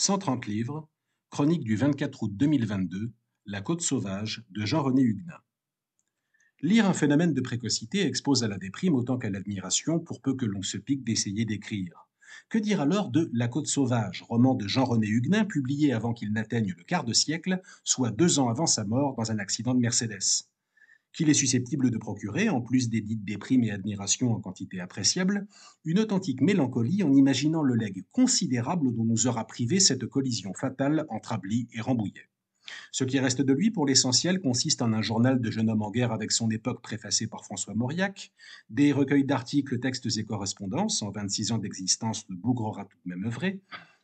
[0.00, 0.88] 130 livres,
[1.28, 3.10] chronique du 24 août 2022,
[3.46, 5.40] La Côte sauvage de Jean-René Huguenin.
[6.60, 10.46] Lire un phénomène de précocité expose à la déprime autant qu'à l'admiration pour peu que
[10.46, 12.06] l'on se pique d'essayer d'écrire.
[12.48, 16.74] Que dire alors de La Côte sauvage, roman de Jean-René Huguenin publié avant qu'il n'atteigne
[16.78, 20.47] le quart de siècle, soit deux ans avant sa mort dans un accident de Mercedes?
[21.18, 25.48] Qu'il est susceptible de procurer, en plus des dites et admiration en quantité appréciable,
[25.84, 31.06] une authentique mélancolie en imaginant le legs considérable dont nous aura privé cette collision fatale
[31.08, 32.28] entre Ably et Rambouillet.
[32.92, 35.90] Ce qui reste de lui, pour l'essentiel, consiste en un journal de jeune homme en
[35.90, 38.30] guerre avec son époque préfacé par François Mauriac,
[38.70, 43.26] des recueils d'articles, textes et correspondances, en 26 ans d'existence, de Bougre tout de même
[43.26, 43.60] œuvré,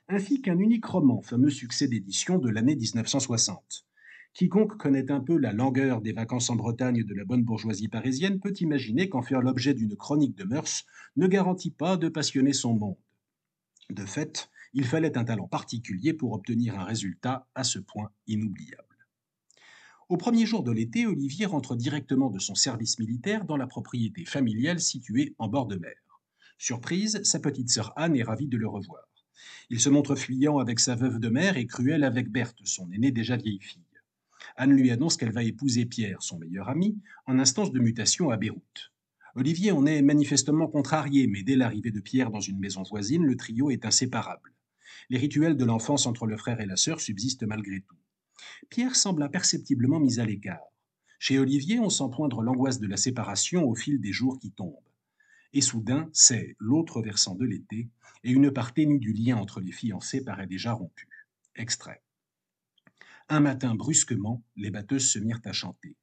[0.09, 3.87] ainsi qu'un unique roman, fameux succès d'édition de l'année 1960.
[4.34, 8.41] Quiconque connaît un peu la langueur des vacances en Bretagne de la bonne bourgeoisie parisienne
[8.41, 10.84] peut imaginer qu'en faire l'objet d'une chronique de mœurs
[11.15, 12.97] ne garantit pas de passionner son monde.
[13.91, 18.83] De fait, il fallait un talent particulier pour obtenir un résultat à ce point inoubliable.
[20.09, 24.24] Au premier jour de l'été, Olivier rentre directement de son service militaire dans la propriété
[24.24, 25.95] familiale située en bord de mer.
[26.59, 29.09] Surprise, sa petite sœur Anne est ravie de le revoir.
[29.71, 33.13] Il se montre fuyant avec sa veuve de mère et cruel avec Berthe, son aînée
[33.13, 33.93] déjà vieille fille.
[34.56, 38.37] Anne lui annonce qu'elle va épouser Pierre, son meilleur ami, en instance de mutation à
[38.37, 38.92] Beyrouth.
[39.36, 43.36] Olivier en est manifestement contrarié, mais dès l'arrivée de Pierre dans une maison voisine, le
[43.36, 44.52] trio est inséparable.
[45.10, 47.96] Les rituels de l'enfance entre le frère et la sœur subsistent malgré tout.
[48.70, 50.62] Pierre semble imperceptiblement mis à l'écart.
[51.18, 54.79] Chez Olivier, on sent poindre l'angoisse de la séparation au fil des jours qui tombent.
[55.52, 57.88] Et soudain, c'est l'autre versant de l'été,
[58.23, 61.08] et une part ténue du lien entre les fiancés paraît déjà rompue.
[61.56, 62.04] Extrait.
[63.30, 65.97] Un matin, brusquement, les batteuses se mirent à chanter.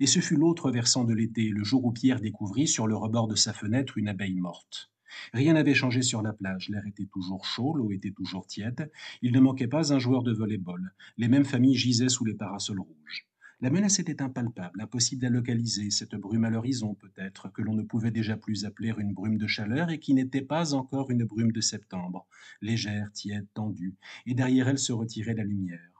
[0.00, 3.28] Et ce fut l'autre versant de l'été, le jour où Pierre découvrit sur le rebord
[3.28, 4.90] de sa fenêtre une abeille morte.
[5.34, 8.90] Rien n'avait changé sur la plage, l'air était toujours chaud, l'eau était toujours tiède,
[9.20, 12.80] il ne manquait pas un joueur de volley-ball, les mêmes familles gisaient sous les parasols
[12.80, 13.28] rouges.
[13.60, 17.82] La menace était impalpable, impossible à localiser, cette brume à l'horizon peut-être, que l'on ne
[17.82, 21.52] pouvait déjà plus appeler une brume de chaleur et qui n'était pas encore une brume
[21.52, 22.26] de septembre,
[22.62, 25.95] légère, tiède, tendue, et derrière elle se retirait la lumière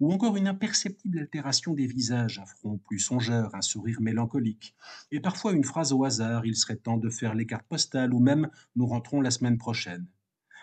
[0.00, 4.74] ou encore une imperceptible altération des visages, un front plus songeur, un sourire mélancolique,
[5.10, 8.20] et parfois une phrase au hasard, il serait temps de faire les cartes postales, ou
[8.20, 10.06] même nous rentrons la semaine prochaine.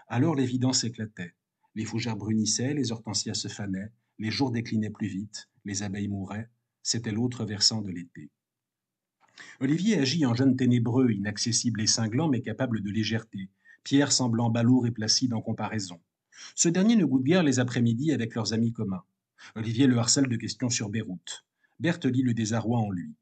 [0.08, 1.36] Alors l'évidence éclatait.
[1.76, 6.50] Les fougères brunissaient, les hortensias se fanaient, les jours déclinaient plus vite, les abeilles mouraient,
[6.82, 8.32] c'était l'autre versant de l'été.
[9.60, 13.50] Olivier agit en jeune ténébreux, inaccessible et cinglant, mais capable de légèreté,
[13.84, 16.00] Pierre semblant balourd et placide en comparaison.
[16.56, 19.04] Ce dernier ne goûte guère les après-midi avec leurs amis communs.
[19.56, 21.46] Olivier le harcèle de questions sur Beyrouth.
[21.80, 23.16] Berthe lit le désarroi en lui.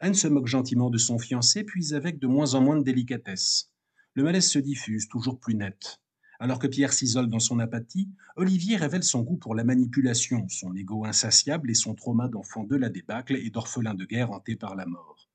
[0.00, 3.70] Anne se moque gentiment de son fiancé, puis avec de moins en moins de délicatesse.
[4.14, 6.00] Le malaise se diffuse, toujours plus net.
[6.38, 10.74] Alors que Pierre s'isole dans son apathie, Olivier révèle son goût pour la manipulation, son
[10.74, 14.76] ego insatiable et son trauma d'enfant de la débâcle et d'orphelin de guerre hanté par
[14.76, 15.30] la mort.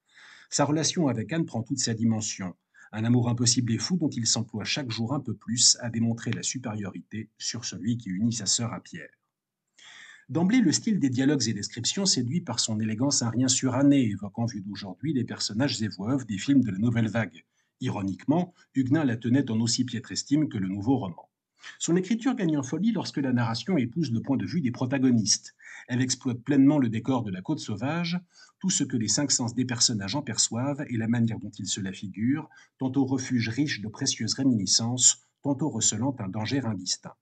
[0.51, 2.55] Sa relation avec Anne prend toute sa dimension,
[2.91, 6.31] un amour impossible et fou dont il s'emploie chaque jour un peu plus à démontrer
[6.31, 9.09] la supériorité sur celui qui unit sa sœur à Pierre.
[10.29, 14.45] D'emblée, le style des dialogues et descriptions séduit par son élégance un rien suranné, évoquant
[14.45, 17.43] vu d'aujourd'hui les personnages et voix des films de la nouvelle vague.
[17.81, 21.30] Ironiquement, Huguenin la tenait en aussi piètre estime que le nouveau roman.
[21.79, 25.55] Son écriture gagne en folie lorsque la narration épouse le point de vue des protagonistes.
[25.87, 28.19] Elle exploite pleinement le décor de la côte sauvage,
[28.59, 31.67] tout ce que les cinq sens des personnages en perçoivent et la manière dont ils
[31.67, 37.15] se la figurent, tantôt refuge riche de précieuses réminiscences, tantôt recelant un danger indistinct.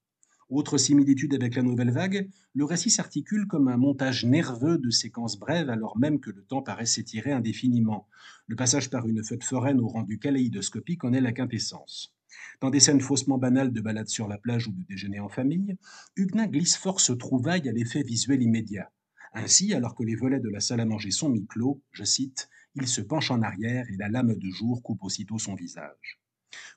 [0.49, 5.37] Autre similitude avec la nouvelle vague, le récit s'articule comme un montage nerveux de séquences
[5.37, 8.07] brèves alors même que le temps paraît s'étirer indéfiniment.
[8.47, 12.15] Le passage par une fête foraine au rendu kaléidoscopique en est la quintessence.
[12.61, 15.77] Dans des scènes faussement banales de balade sur la plage ou de déjeuner en famille,
[16.15, 18.91] Huguenin glisse force trouvaille à l'effet visuel immédiat.
[19.33, 22.87] Ainsi, alors que les volets de la salle à manger sont mi-clos, je cite, il
[22.87, 26.19] se penche en arrière et la lame de jour coupe aussitôt son visage.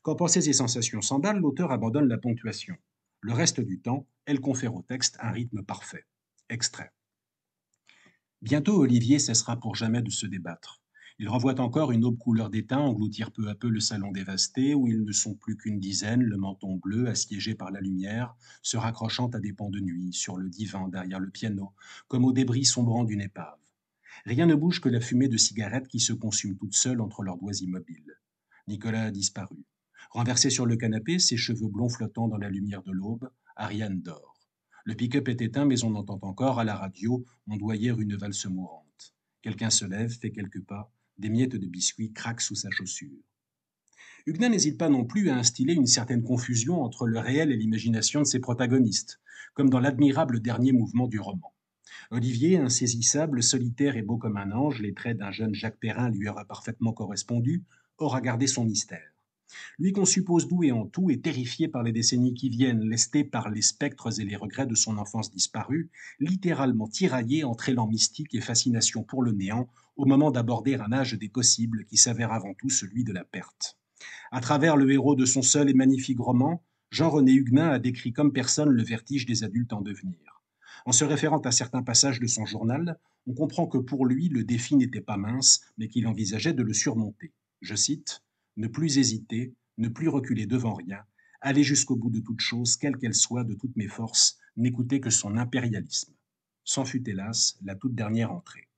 [0.03, 2.77] Quand pensées et sensations s'emballent, l'auteur abandonne la ponctuation.
[3.21, 6.05] Le reste du temps, elle confère au texte un rythme parfait.
[6.49, 6.93] Extrait.
[8.43, 10.82] Bientôt Olivier cessera pour jamais de se débattre.
[11.19, 14.89] Il revoit encore une aube couleur d'étain engloutir peu à peu le salon dévasté, où
[14.89, 19.29] ils ne sont plus qu'une dizaine, le menton bleu, assiégé par la lumière, se raccrochant
[19.29, 21.73] à des pans de nuit, sur le divan, derrière le piano,
[22.09, 23.59] comme aux débris sombrants d'une épave.
[24.25, 27.39] Rien ne bouge que la fumée de cigarettes qui se consume toute seule entre leurs
[27.39, 28.19] doigts immobiles.
[28.69, 29.65] Nicolas a disparu.
[30.11, 34.35] Renversé sur le canapé, ses cheveux blonds flottant dans la lumière de l'aube, Ariane dort.
[34.85, 39.15] Le pick-up est éteint, mais on entend encore à la radio ondoyer une valse mourante.
[39.41, 40.93] Quelqu'un se lève, fait quelques pas,
[41.23, 43.17] des miettes de biscuits craquent sous sa chaussure.
[44.27, 48.21] Huguenin n'hésite pas non plus à instiller une certaine confusion entre le réel et l'imagination
[48.21, 49.21] de ses protagonistes,
[49.55, 51.55] comme dans l'admirable dernier mouvement du roman.
[52.11, 56.29] Olivier, insaisissable, solitaire et beau comme un ange, les traits d'un jeune Jacques Perrin lui
[56.29, 57.65] aura parfaitement correspondu,
[57.99, 59.12] aura gardé son mystère.
[59.79, 63.51] Lui qu'on suppose doué en tout et terrifié par les décennies qui viennent, lesté par
[63.51, 65.91] les spectres et les regrets de son enfance disparue,
[66.21, 71.15] littéralement tiraillé entre élan mystique et fascination pour le néant, au moment d'aborder un âge
[71.15, 73.79] des possibles qui s'avère avant tout celui de la perte.
[74.31, 78.33] À travers le héros de son seul et magnifique roman, Jean-René Huguenin a décrit comme
[78.33, 80.43] personne le vertige des adultes en devenir.
[80.85, 84.45] En se référant à certains passages de son journal, on comprend que pour lui, le
[84.45, 87.33] défi n'était pas mince, mais qu'il envisageait de le surmonter.
[87.61, 88.23] Je cite
[88.57, 91.05] ne plus hésiter, ne plus reculer devant rien,
[91.41, 95.11] aller jusqu'au bout de toute chose, quelle qu'elle soit, de toutes mes forces, n'écouter que
[95.11, 96.15] son impérialisme.
[96.65, 98.69] S'en fut hélas la toute dernière entrée.